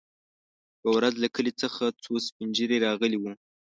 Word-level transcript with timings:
يوه 0.83 0.91
ورځ 0.97 1.13
له 1.23 1.27
کلي 1.35 1.51
څخه 1.61 1.83
څو 2.03 2.11
سپين 2.27 2.49
ږيري 2.57 2.77
راغلي 2.85 3.17
وو. 3.19 3.31